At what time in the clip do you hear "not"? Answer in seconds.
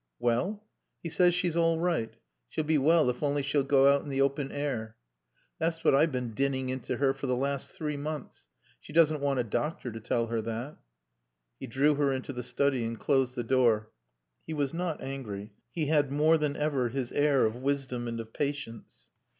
14.73-15.01